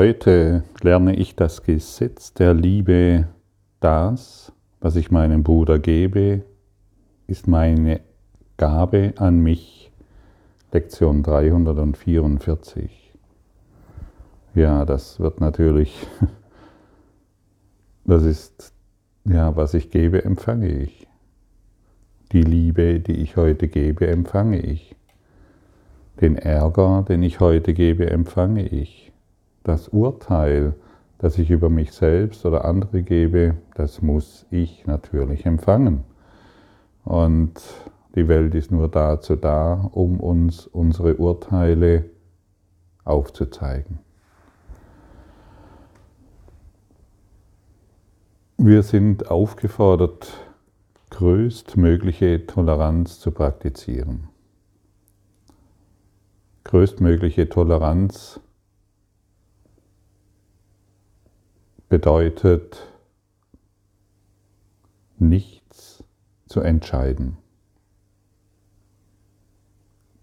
[0.00, 3.26] Heute lerne ich das Gesetz der Liebe.
[3.80, 6.44] Das, was ich meinem Bruder gebe,
[7.26, 8.00] ist meine
[8.58, 9.90] Gabe an mich.
[10.70, 13.12] Lektion 344.
[14.54, 16.06] Ja, das wird natürlich,
[18.04, 18.72] das ist,
[19.24, 21.08] ja, was ich gebe, empfange ich.
[22.30, 24.94] Die Liebe, die ich heute gebe, empfange ich.
[26.20, 29.08] Den Ärger, den ich heute gebe, empfange ich
[29.68, 30.74] das Urteil,
[31.18, 36.04] das ich über mich selbst oder andere gebe, das muss ich natürlich empfangen.
[37.04, 37.60] Und
[38.14, 42.06] die Welt ist nur dazu da, um uns unsere Urteile
[43.04, 43.98] aufzuzeigen.
[48.56, 50.32] Wir sind aufgefordert,
[51.10, 54.28] größtmögliche Toleranz zu praktizieren.
[56.64, 58.40] Größtmögliche Toleranz
[61.88, 62.86] bedeutet
[65.18, 66.04] nichts
[66.46, 67.36] zu entscheiden,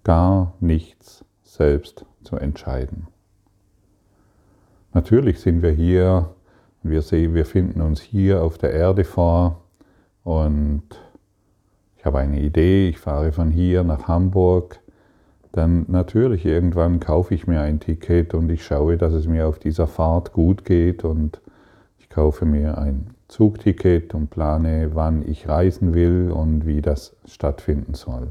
[0.04, 3.08] gar nichts selbst zu entscheiden.
[4.94, 6.34] Natürlich sind wir hier,
[6.84, 9.62] wir sehen, wir finden uns hier auf der Erde vor
[10.24, 10.84] und
[11.98, 14.80] ich habe eine Idee, ich fahre von hier nach Hamburg,
[15.52, 19.58] dann natürlich irgendwann kaufe ich mir ein Ticket und ich schaue, dass es mir auf
[19.58, 21.42] dieser Fahrt gut geht und
[22.16, 28.30] kaufe mir ein Zugticket und plane, wann ich reisen will und wie das stattfinden soll.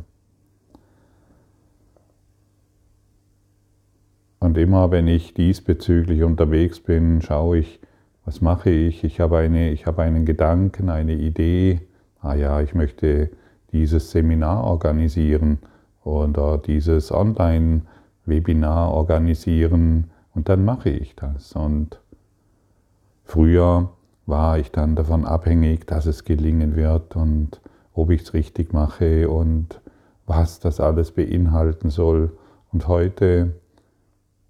[4.41, 7.79] Und immer wenn ich diesbezüglich unterwegs bin, schaue ich,
[8.25, 9.05] was mache ich?
[9.05, 11.83] Ich habe, eine, ich habe einen Gedanken, eine Idee.
[12.23, 13.29] Ah ja, ich möchte
[13.73, 15.59] dieses Seminar organisieren
[16.05, 21.53] oder dieses Online-Webinar organisieren und dann mache ich das.
[21.53, 22.01] Und
[23.25, 23.91] Früher
[24.27, 27.61] war ich dann davon abhängig, dass es gelingen wird und
[27.93, 29.81] ob ich es richtig mache und
[30.27, 32.37] was das alles beinhalten soll.
[32.73, 33.55] Und heute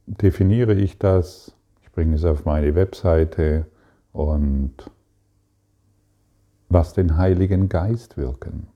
[0.07, 3.67] definiere ich das, ich bringe es auf meine Webseite
[4.13, 4.75] und
[6.69, 8.69] lass den Heiligen Geist wirken.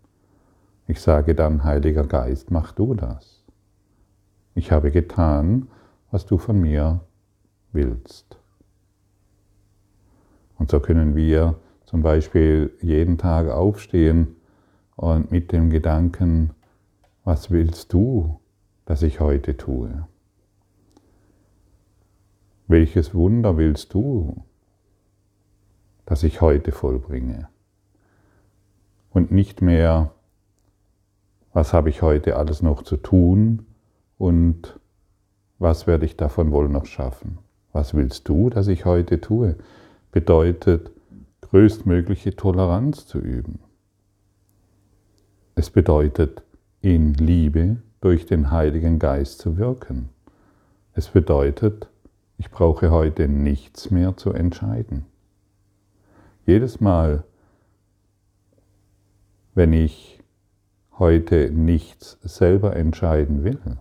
[0.86, 3.44] Ich sage dann, Heiliger Geist, mach du das.
[4.54, 5.68] Ich habe getan,
[6.10, 7.00] was du von mir
[7.72, 8.37] willst.
[10.58, 11.54] Und so können wir
[11.86, 14.36] zum Beispiel jeden Tag aufstehen
[14.96, 16.50] und mit dem Gedanken,
[17.24, 18.40] was willst du,
[18.84, 20.06] dass ich heute tue?
[22.66, 24.44] Welches Wunder willst du,
[26.04, 27.48] dass ich heute vollbringe?
[29.10, 30.12] Und nicht mehr,
[31.52, 33.66] was habe ich heute alles noch zu tun
[34.18, 34.78] und
[35.58, 37.38] was werde ich davon wohl noch schaffen?
[37.72, 39.56] Was willst du, dass ich heute tue?
[40.18, 40.90] Bedeutet,
[41.42, 43.60] größtmögliche Toleranz zu üben.
[45.54, 46.42] Es bedeutet,
[46.80, 50.08] in Liebe durch den Heiligen Geist zu wirken.
[50.92, 51.88] Es bedeutet,
[52.36, 55.06] ich brauche heute nichts mehr zu entscheiden.
[56.46, 57.22] Jedes Mal,
[59.54, 60.20] wenn ich
[60.98, 63.78] heute nichts selber entscheiden will,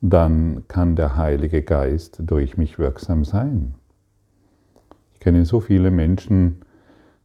[0.00, 3.76] dann kann der Heilige Geist durch mich wirksam sein.
[5.20, 6.62] Ich kenne so viele Menschen,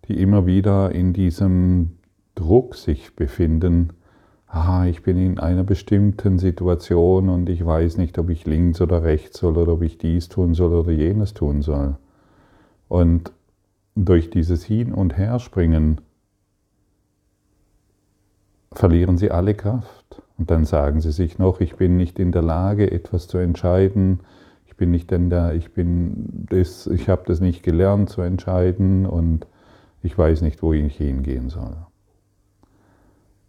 [0.10, 1.92] die immer wieder in diesem
[2.36, 3.94] Druck sich befinden,
[4.48, 9.04] ah, ich bin in einer bestimmten Situation und ich weiß nicht, ob ich links oder
[9.04, 11.96] rechts soll oder ob ich dies tun soll oder jenes tun soll.
[12.90, 13.32] Und
[13.96, 16.02] durch dieses Hin- und Herspringen
[18.74, 20.22] verlieren sie alle Kraft.
[20.38, 24.20] Und dann sagen sie sich noch, ich bin nicht in der Lage, etwas zu entscheiden,
[24.76, 29.06] ich bin nicht denn da, ich bin das, ich habe das nicht gelernt zu entscheiden
[29.06, 29.48] und
[30.04, 31.78] ich weiß nicht, wo ich hingehen soll.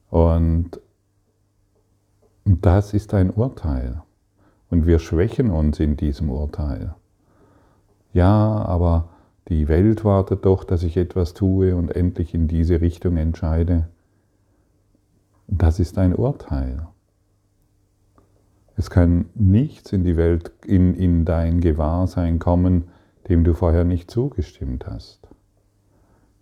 [0.08, 0.80] Und
[2.44, 4.02] das ist ein Urteil.
[4.70, 6.94] Und wir schwächen uns in diesem Urteil.
[8.12, 9.08] Ja, aber
[9.48, 13.88] die Welt wartet doch, dass ich etwas tue und endlich in diese Richtung entscheide.
[15.48, 16.86] Das ist ein Urteil.
[18.76, 22.88] Es kann nichts in die Welt, in, in dein Gewahrsein kommen,
[23.28, 25.26] dem du vorher nicht zugestimmt hast.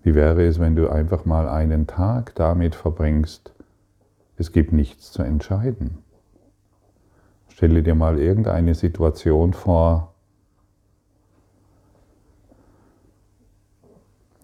[0.02, 3.54] Wie wäre es, wenn du einfach mal einen Tag damit verbringst,
[4.36, 5.98] es gibt nichts zu entscheiden?
[7.48, 10.14] Stelle dir mal irgendeine Situation vor,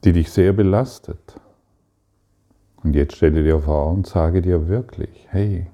[0.04, 1.40] die dich sehr belastet.
[2.82, 5.66] Und jetzt stelle dir vor und sage dir wirklich, hey,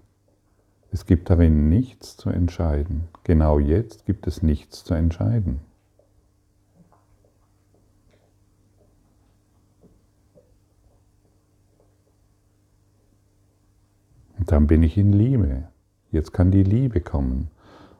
[0.97, 3.09] Es gibt darin nichts zu entscheiden.
[3.23, 5.61] Genau jetzt gibt es nichts zu entscheiden.
[14.39, 15.65] Und dann bin ich in Liebe.
[16.13, 17.51] Jetzt kann die Liebe kommen.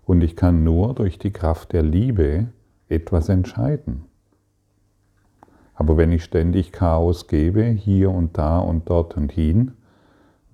[0.07, 2.47] Und ich kann nur durch die Kraft der Liebe
[2.89, 4.07] etwas entscheiden.
[5.75, 9.73] Aber wenn ich ständig Chaos gebe, hier und da und dort und hin,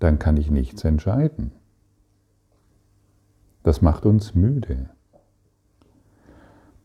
[0.01, 1.53] dann kann ich nichts entscheiden.
[3.63, 4.91] Das macht uns müde.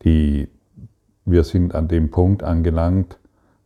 [0.04, 0.48] Die,
[1.24, 3.18] wir sind an dem Punkt angelangt,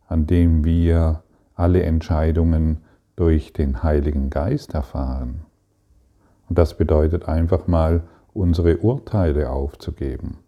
[0.07, 1.21] an dem wir
[1.53, 2.77] alle Entscheidungen
[3.15, 5.41] durch den Heiligen Geist erfahren.
[6.49, 10.39] Und das bedeutet einfach mal, unsere Urteile aufzugeben.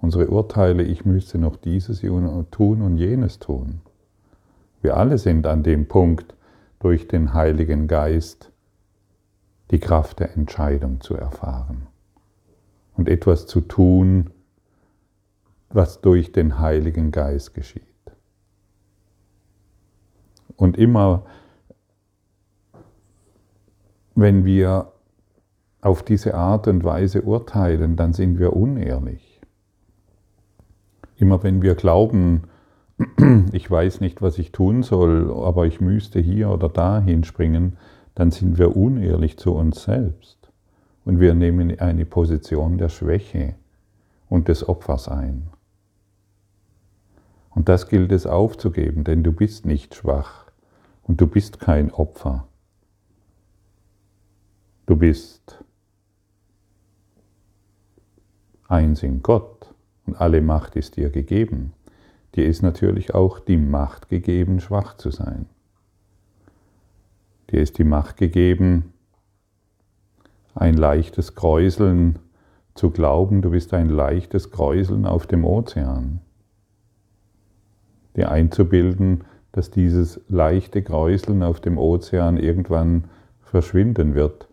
[0.00, 3.80] Unsere Urteile, ich müsste noch dieses tun und jenes tun.
[4.80, 6.34] Wir alle sind an dem Punkt,
[6.78, 8.50] durch den Heiligen Geist
[9.70, 11.86] die Kraft der Entscheidung zu erfahren
[12.96, 14.30] und etwas zu tun,
[15.70, 17.82] was durch den Heiligen Geist geschieht.
[20.56, 21.26] Und immer,
[24.14, 24.92] wenn wir
[25.80, 29.40] auf diese Art und Weise urteilen, dann sind wir unehrlich.
[31.16, 32.44] Immer wenn wir glauben,
[33.52, 37.76] ich weiß nicht, was ich tun soll, aber ich müsste hier oder da hinspringen,
[38.14, 40.43] dann sind wir unehrlich zu uns selbst.
[41.04, 43.54] Und wir nehmen eine Position der Schwäche
[44.28, 45.48] und des Opfers ein.
[47.50, 50.50] Und das gilt es aufzugeben, denn du bist nicht schwach
[51.02, 52.48] und du bist kein Opfer.
[54.86, 55.62] Du bist
[58.66, 59.72] eins in Gott
[60.06, 61.74] und alle Macht ist dir gegeben.
[62.34, 65.46] Dir ist natürlich auch die Macht gegeben, schwach zu sein.
[67.50, 68.93] Dir ist die Macht gegeben,
[70.54, 72.18] ein leichtes Kräuseln
[72.74, 76.20] zu glauben, du bist ein leichtes Kräuseln auf dem Ozean.
[78.16, 83.04] Dir einzubilden, dass dieses leichte Kräuseln auf dem Ozean irgendwann
[83.40, 84.48] verschwinden wird,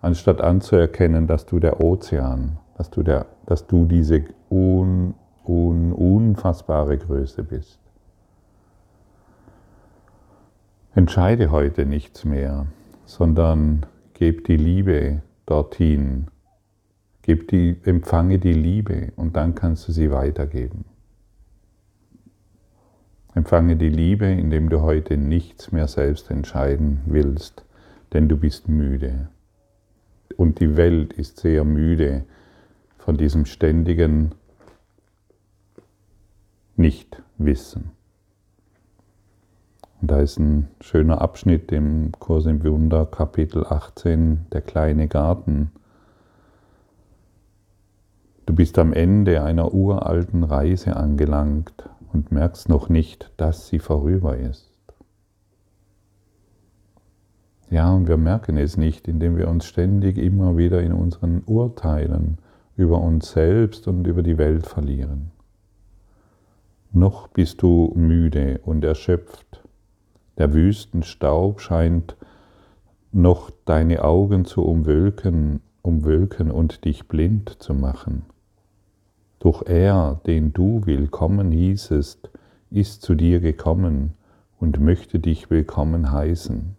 [0.00, 5.14] anstatt anzuerkennen, dass du der Ozean, dass du, der, dass du diese un,
[5.46, 7.78] un, unfassbare Größe bist.
[10.94, 12.66] Entscheide heute nichts mehr,
[13.04, 13.84] sondern
[14.18, 16.28] gib die Liebe dorthin.
[17.20, 20.86] Gib die, empfange die Liebe und dann kannst du sie weitergeben.
[23.34, 27.66] Empfange die Liebe, indem du heute nichts mehr selbst entscheiden willst,
[28.14, 29.28] denn du bist müde.
[30.38, 32.24] Und die Welt ist sehr müde
[32.96, 34.34] von diesem ständigen
[36.76, 37.95] Nichtwissen.
[40.00, 45.72] Und da ist ein schöner Abschnitt im Kurs im Wunder, Kapitel 18, der kleine Garten.
[48.44, 54.36] Du bist am Ende einer uralten Reise angelangt und merkst noch nicht, dass sie vorüber
[54.36, 54.70] ist.
[57.68, 62.38] Ja, und wir merken es nicht, indem wir uns ständig immer wieder in unseren Urteilen
[62.76, 65.32] über uns selbst und über die Welt verlieren.
[66.92, 69.65] Noch bist du müde und erschöpft
[70.38, 72.16] der Wüstenstaub scheint
[73.12, 78.26] noch deine Augen zu umwölken, umwölken und dich blind zu machen.
[79.38, 82.30] Doch er, den du willkommen hießest,
[82.70, 84.14] ist zu dir gekommen
[84.58, 86.76] und möchte dich willkommen heißen.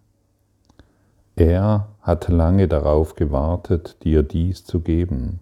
[1.35, 5.39] Er hat lange darauf gewartet, dir dies zu geben.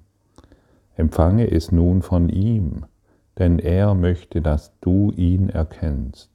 [0.95, 2.85] Empfange es nun von ihm,
[3.37, 6.34] denn er möchte, dass du ihn erkennst.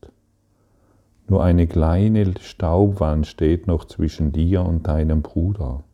[1.31, 5.85] Nur eine kleine Staubwand steht noch zwischen dir und deinem Bruder.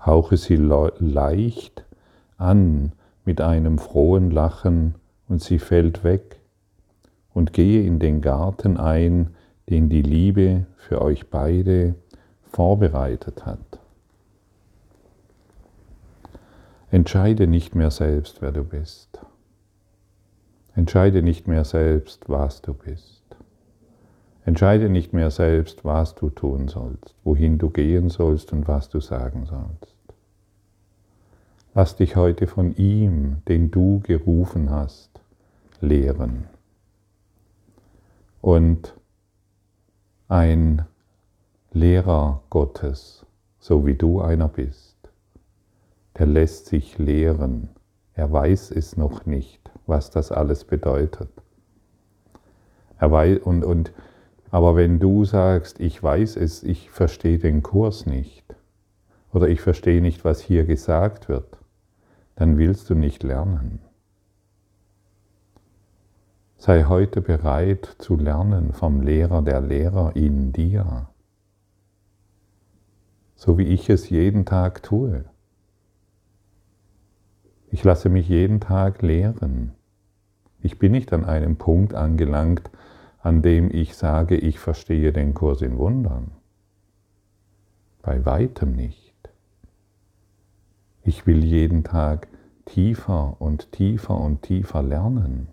[0.00, 1.84] Hauche sie leicht
[2.38, 2.92] an
[3.26, 4.94] mit einem frohen Lachen
[5.28, 6.40] und sie fällt weg
[7.34, 9.34] und gehe in den Garten ein,
[9.68, 11.94] den die Liebe für euch beide
[12.40, 13.80] vorbereitet hat.
[16.90, 19.20] Entscheide nicht mehr selbst, wer du bist.
[20.74, 23.21] Entscheide nicht mehr selbst, was du bist.
[24.44, 29.00] Entscheide nicht mehr selbst, was du tun sollst, wohin du gehen sollst und was du
[29.00, 29.96] sagen sollst.
[31.74, 35.20] Lass dich heute von ihm, den du gerufen hast,
[35.80, 36.48] lehren.
[38.40, 38.94] Und
[40.28, 40.86] ein
[41.72, 43.24] Lehrer Gottes,
[43.58, 44.96] so wie du einer bist,
[46.18, 47.70] der lässt sich lehren.
[48.14, 51.30] Er weiß es noch nicht, was das alles bedeutet.
[52.98, 53.92] Er weiß, und, und
[54.52, 58.44] aber wenn du sagst, ich weiß es, ich verstehe den Kurs nicht,
[59.32, 61.56] oder ich verstehe nicht, was hier gesagt wird,
[62.36, 63.80] dann willst du nicht lernen.
[66.58, 71.08] Sei heute bereit zu lernen vom Lehrer der Lehrer in dir,
[73.34, 75.24] so wie ich es jeden Tag tue.
[77.70, 79.72] Ich lasse mich jeden Tag lehren.
[80.60, 82.70] Ich bin nicht an einem Punkt angelangt,
[83.22, 86.32] an dem ich sage, ich verstehe den Kurs in Wundern.
[88.02, 89.14] Bei weitem nicht.
[91.04, 92.28] Ich will jeden Tag
[92.64, 95.48] tiefer und tiefer und tiefer lernen.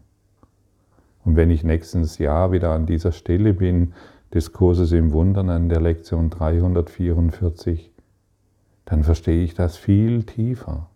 [1.24, 3.94] Und wenn ich nächstes Jahr wieder an dieser Stelle bin,
[4.34, 7.92] des Kurses im Wundern an der Lektion 344,
[8.86, 10.90] dann verstehe ich das viel tiefer,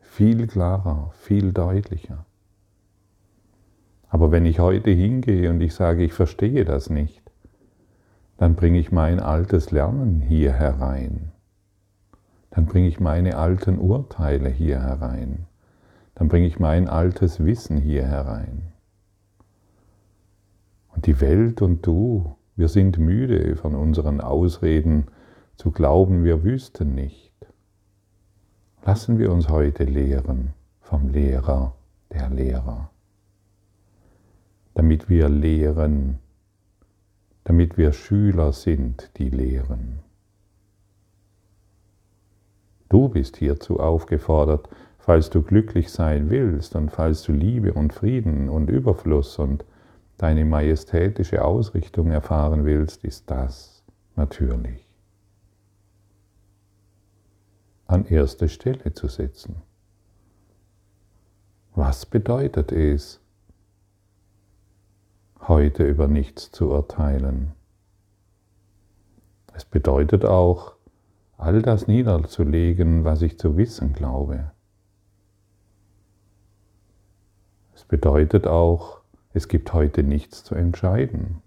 [0.00, 2.24] viel klarer, viel deutlicher.
[4.12, 7.22] Aber wenn ich heute hingehe und ich sage, ich verstehe das nicht,
[8.36, 11.32] dann bringe ich mein altes Lernen hier herein.
[12.50, 15.46] Dann bringe ich meine alten Urteile hier herein.
[16.14, 18.72] Dann bringe ich mein altes Wissen hier herein.
[20.94, 25.06] Und die Welt und du, wir sind müde von unseren Ausreden
[25.56, 27.32] zu glauben, wir wüssten nicht.
[28.84, 30.52] Lassen wir uns heute lehren
[30.82, 31.72] vom Lehrer
[32.12, 32.91] der Lehrer,
[34.74, 36.18] damit wir lehren,
[37.44, 40.00] damit wir Schüler sind, die lehren.
[42.88, 48.48] Du bist hierzu aufgefordert, falls du glücklich sein willst und falls du Liebe und Frieden
[48.48, 49.64] und Überfluss und
[50.18, 53.82] deine majestätische Ausrichtung erfahren willst, ist das
[54.14, 54.86] natürlich
[57.92, 59.56] an erste Stelle zu setzen.
[61.74, 63.21] Was bedeutet es,
[65.48, 67.52] heute über nichts zu urteilen?
[69.54, 70.74] Es bedeutet auch,
[71.36, 74.52] all das niederzulegen, was ich zu wissen glaube.
[77.74, 79.00] Es bedeutet auch,
[79.34, 81.42] es gibt heute nichts zu entscheiden.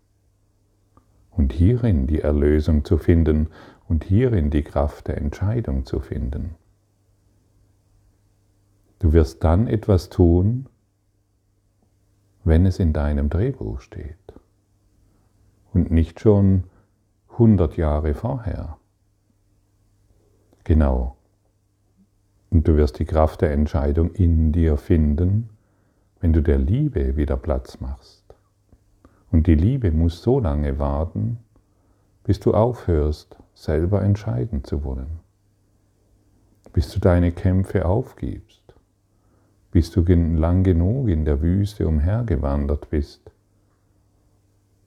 [1.32, 3.50] Und hierin die Erlösung zu finden
[3.88, 6.56] und hierin die Kraft der Entscheidung zu finden.
[9.00, 10.68] Du wirst dann etwas tun,
[12.46, 14.34] wenn es in deinem Drehbuch steht
[15.74, 16.64] und nicht schon
[17.34, 18.78] 100 Jahre vorher.
[20.64, 21.18] Genau.
[22.50, 25.50] Und du wirst die Kraft der Entscheidung in dir finden
[26.26, 28.24] wenn du der Liebe wieder Platz machst.
[29.32, 31.38] Und die Liebe muss so lange warten,
[32.24, 35.20] bis du aufhörst, selber entscheiden zu wollen.
[36.74, 38.65] Bis du deine Kämpfe aufgibst.
[39.76, 43.30] Bis du lang genug in der Wüste umhergewandert bist.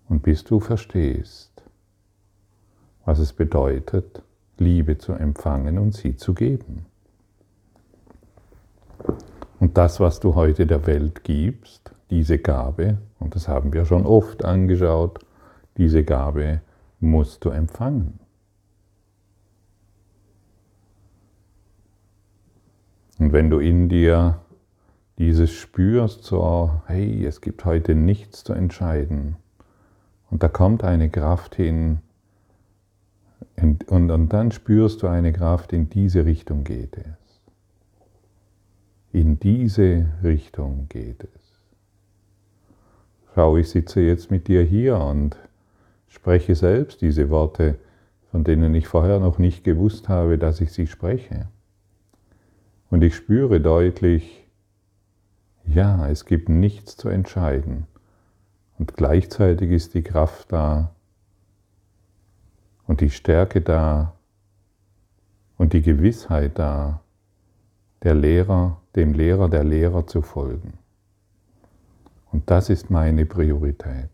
[0.08, 1.62] Und bis du verstehst,
[3.04, 4.22] was es bedeutet,
[4.56, 6.86] Liebe zu empfangen und sie zu geben.
[9.60, 14.06] Und das, was du heute der Welt gibst, diese Gabe, und das haben wir schon
[14.06, 15.18] oft angeschaut,
[15.76, 16.62] diese Gabe
[16.98, 18.20] musst du empfangen.
[23.18, 24.40] Und wenn du in dir
[25.18, 29.36] dieses spürst, so, hey, es gibt heute nichts zu entscheiden,
[30.30, 31.98] und da kommt eine Kraft hin,
[33.56, 37.40] und, und dann spürst du eine Kraft, in diese Richtung geht es.
[39.12, 41.60] In diese Richtung geht es.
[43.34, 45.36] Schau, ich sitze jetzt mit dir hier und
[46.08, 47.76] spreche selbst diese Worte,
[48.30, 51.48] von denen ich vorher noch nicht gewusst habe, dass ich sie spreche.
[52.90, 54.47] Und ich spüre deutlich,
[55.72, 57.86] ja, es gibt nichts zu entscheiden.
[58.78, 60.94] Und gleichzeitig ist die Kraft da
[62.86, 64.14] und die Stärke da
[65.56, 67.00] und die Gewissheit da,
[68.02, 70.74] der Lehrer, dem Lehrer der Lehrer zu folgen.
[72.30, 74.10] Und das ist meine Priorität.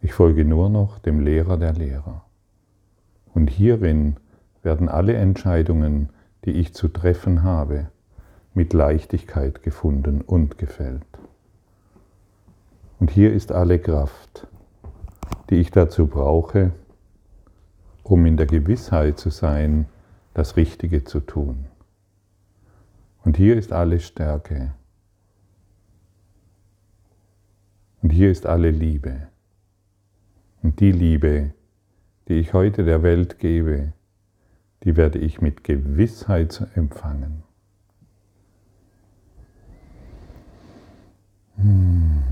[0.00, 2.24] Ich folge nur noch dem Lehrer der Lehrer.
[3.34, 4.16] Und hierin
[4.62, 6.10] werden alle Entscheidungen,
[6.44, 7.90] die ich zu treffen habe,
[8.54, 11.02] mit Leichtigkeit gefunden und gefällt.
[13.00, 14.46] Und hier ist alle Kraft,
[15.50, 16.72] die ich dazu brauche,
[18.04, 19.86] um in der Gewissheit zu sein,
[20.32, 21.66] das Richtige zu tun.
[23.24, 24.72] Und hier ist alle Stärke.
[28.02, 29.28] Und hier ist alle Liebe.
[30.62, 31.54] Und die Liebe,
[32.28, 33.92] die ich heute der Welt gebe,
[34.84, 37.42] die werde ich mit Gewissheit empfangen.
[41.56, 42.22] Hm.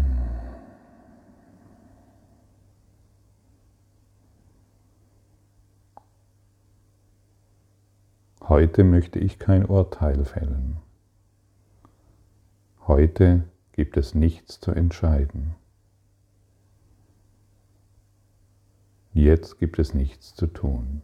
[8.48, 10.78] Heute möchte ich kein Urteil fällen.
[12.86, 15.54] Heute gibt es nichts zu entscheiden.
[19.14, 21.02] Jetzt gibt es nichts zu tun.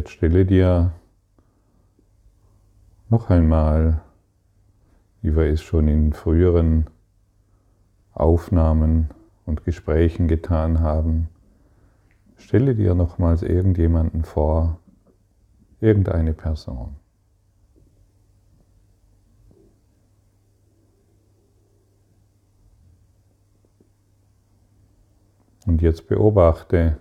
[0.00, 0.94] Jetzt stelle dir
[3.10, 4.00] noch einmal,
[5.20, 6.88] wie wir es schon in früheren
[8.14, 9.10] Aufnahmen
[9.44, 11.28] und Gesprächen getan haben,
[12.38, 14.80] stelle dir nochmals irgendjemanden vor,
[15.80, 16.96] irgendeine Person.
[25.66, 26.96] Und jetzt beobachte,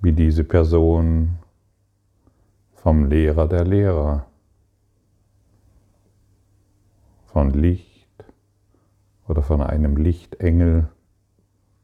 [0.00, 1.38] wie diese Person
[2.74, 4.26] vom Lehrer der Lehrer,
[7.26, 7.90] von Licht,
[9.30, 10.88] oder von einem Lichtengel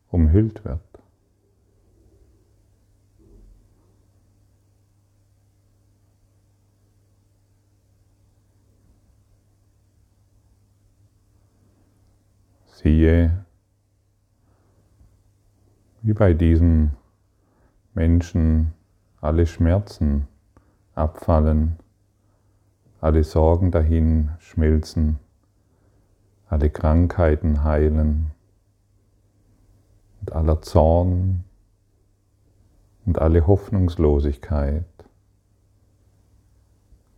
[0.08, 0.80] umhüllt wird.
[12.64, 13.44] Siehe,
[16.02, 16.90] wie bei diesem
[17.96, 18.72] Menschen
[19.20, 20.28] alle Schmerzen
[20.94, 21.76] abfallen,
[23.00, 25.18] alle Sorgen dahin schmelzen
[26.48, 28.30] alle Krankheiten heilen
[30.20, 31.44] und aller Zorn
[33.04, 34.84] und alle Hoffnungslosigkeit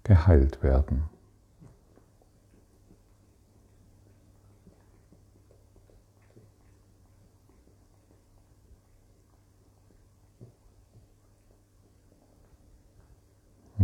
[0.03, 1.05] geheilt werden.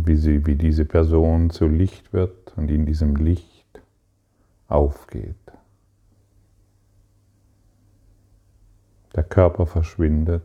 [0.05, 3.81] Wie, sie, wie diese Person zu Licht wird und in diesem Licht
[4.67, 5.35] aufgeht.
[9.15, 10.43] Der Körper verschwindet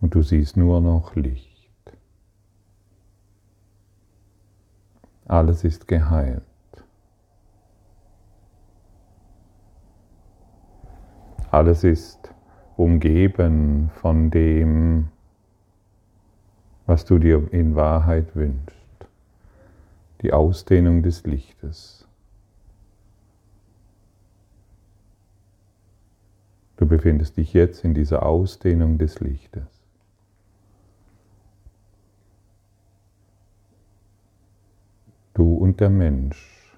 [0.00, 1.56] und du siehst nur noch Licht.
[5.26, 6.42] Alles ist geheilt.
[11.50, 12.32] Alles ist
[12.76, 15.08] umgeben von dem,
[16.86, 18.76] was du dir in Wahrheit wünschst
[20.22, 22.06] die Ausdehnung des Lichtes.
[26.76, 29.68] Du befindest dich jetzt in dieser Ausdehnung des Lichtes.
[35.34, 36.76] Du und der Mensch,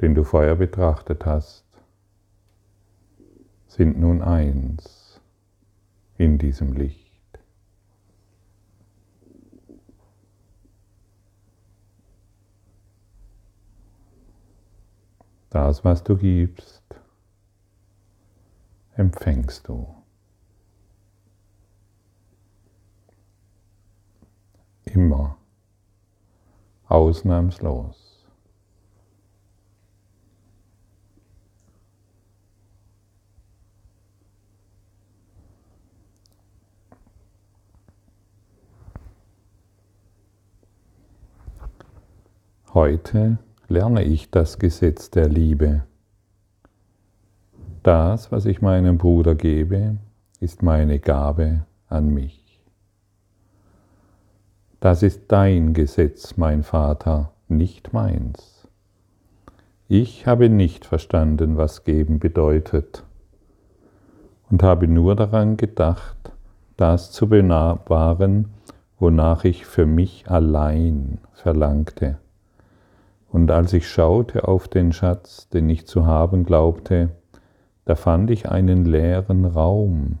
[0.00, 1.64] den du vorher betrachtet hast,
[3.66, 5.20] sind nun eins
[6.16, 7.05] in diesem Licht.
[15.56, 16.84] Das, was du gibst,
[18.94, 19.86] empfängst du.
[24.84, 25.38] Immer,
[26.88, 28.26] ausnahmslos.
[42.74, 43.38] Heute
[43.68, 45.82] lerne ich das Gesetz der Liebe.
[47.82, 49.96] Das, was ich meinem Bruder gebe,
[50.40, 52.62] ist meine Gabe an mich.
[54.80, 58.68] Das ist dein Gesetz, mein Vater, nicht meins.
[59.88, 63.04] Ich habe nicht verstanden, was geben bedeutet
[64.50, 66.32] und habe nur daran gedacht,
[66.76, 68.48] das zu bewahren,
[68.98, 72.18] wonach ich für mich allein verlangte.
[73.36, 77.10] Und als ich schaute auf den Schatz, den ich zu haben glaubte,
[77.84, 80.20] da fand ich einen leeren Raum,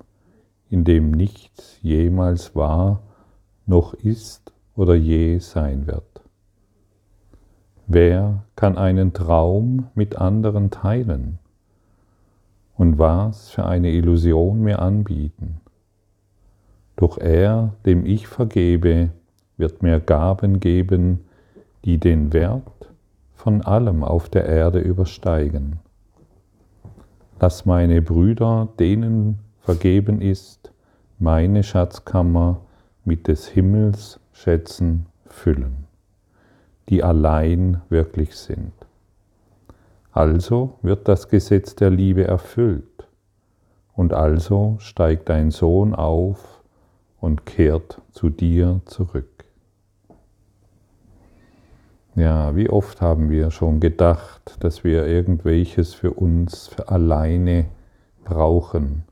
[0.68, 3.00] in dem nichts jemals war,
[3.64, 6.20] noch ist oder je sein wird.
[7.86, 11.38] Wer kann einen Traum mit anderen teilen?
[12.74, 15.62] Und was für eine Illusion mir anbieten?
[16.96, 19.08] Doch er, dem ich vergebe,
[19.56, 21.24] wird mir Gaben geben,
[21.86, 22.76] die den Wert
[23.46, 25.78] von allem auf der Erde übersteigen.
[27.38, 30.72] Lass meine Brüder, denen vergeben ist,
[31.20, 32.62] meine Schatzkammer
[33.04, 35.86] mit des Himmels Schätzen füllen,
[36.88, 38.72] die allein wirklich sind.
[40.10, 43.06] Also wird das Gesetz der Liebe erfüllt
[43.94, 46.64] Und also steigt dein Sohn auf
[47.20, 49.35] und kehrt zu dir zurück.
[52.16, 57.66] Ja, wie oft haben wir schon gedacht, dass wir irgendwelches für uns alleine
[58.24, 59.04] brauchen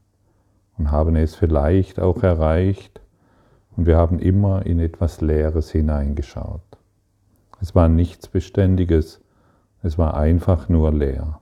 [0.79, 3.03] und haben es vielleicht auch erreicht
[3.77, 6.63] und wir haben immer in etwas Leeres hineingeschaut.
[7.61, 9.21] Es war nichts Beständiges,
[9.83, 11.41] es war einfach nur leer.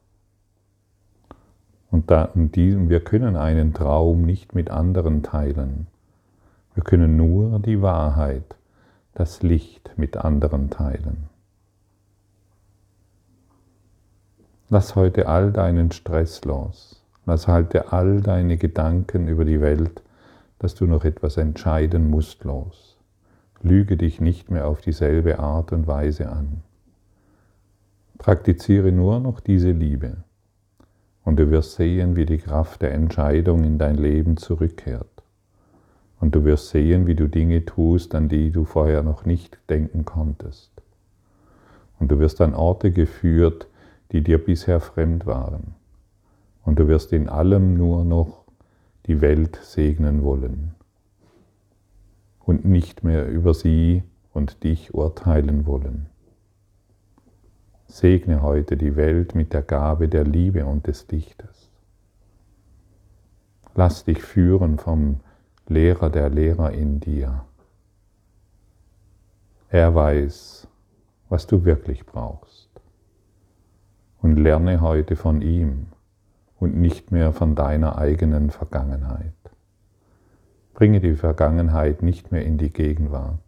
[1.92, 5.86] Und, da, und diesem, wir können einen Traum nicht mit anderen teilen.
[6.74, 8.56] Wir können nur die Wahrheit,
[9.14, 11.31] das Licht mit anderen teilen.
[14.72, 17.04] Lass heute all deinen Stress los.
[17.26, 20.02] Lass heute all deine Gedanken über die Welt,
[20.60, 22.96] dass du noch etwas entscheiden musst, los.
[23.60, 26.62] Lüge dich nicht mehr auf dieselbe Art und Weise an.
[28.16, 30.24] Praktiziere nur noch diese Liebe
[31.22, 35.22] und du wirst sehen, wie die Kraft der Entscheidung in dein Leben zurückkehrt.
[36.18, 40.06] Und du wirst sehen, wie du Dinge tust, an die du vorher noch nicht denken
[40.06, 40.72] konntest.
[42.00, 43.66] Und du wirst an Orte geführt,
[44.12, 45.74] die dir bisher fremd waren.
[46.64, 48.44] Und du wirst in allem nur noch
[49.06, 50.74] die Welt segnen wollen
[52.38, 56.06] und nicht mehr über sie und dich urteilen wollen.
[57.86, 61.70] Segne heute die Welt mit der Gabe der Liebe und des Lichtes.
[63.74, 65.20] Lass dich führen vom
[65.66, 67.44] Lehrer der Lehrer in dir.
[69.68, 70.68] Er weiß,
[71.28, 72.61] was du wirklich brauchst
[74.42, 75.86] lerne heute von ihm
[76.58, 79.32] und nicht mehr von deiner eigenen Vergangenheit.
[80.74, 83.38] Bringe die Vergangenheit nicht mehr in die Gegenwart.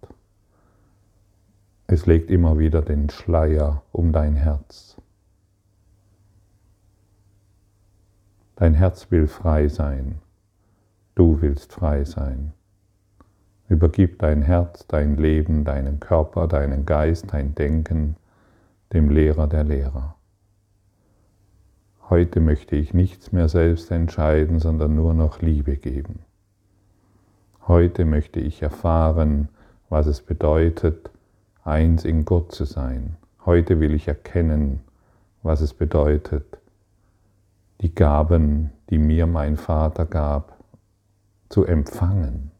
[1.86, 4.96] Es legt immer wieder den Schleier um dein Herz.
[8.56, 10.20] Dein Herz will frei sein.
[11.14, 12.52] Du willst frei sein.
[13.68, 18.16] Übergib dein Herz, dein Leben, deinen Körper, deinen Geist, dein Denken
[18.92, 20.13] dem Lehrer der Lehrer.
[22.10, 26.20] Heute möchte ich nichts mehr selbst entscheiden, sondern nur noch Liebe geben.
[27.66, 29.48] Heute möchte ich erfahren,
[29.88, 31.10] was es bedeutet,
[31.62, 33.16] eins in Gott zu sein.
[33.46, 34.80] Heute will ich erkennen,
[35.42, 36.58] was es bedeutet,
[37.80, 40.58] die Gaben, die mir mein Vater gab,
[41.48, 42.50] zu empfangen.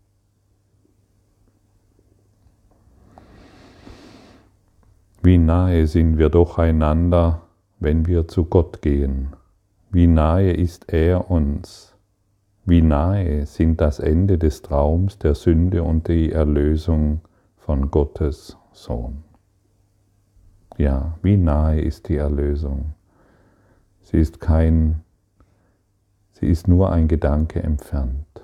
[5.22, 7.43] Wie nahe sind wir doch einander,
[7.84, 9.28] wenn wir zu Gott gehen.
[9.90, 11.94] Wie nahe ist er uns?
[12.64, 17.20] Wie nahe sind das Ende des Traums der Sünde und die Erlösung
[17.56, 19.22] von Gottes Sohn?
[20.78, 22.94] Ja, wie nahe ist die Erlösung?
[24.00, 25.02] Sie ist kein,
[26.32, 28.43] sie ist nur ein Gedanke entfernt.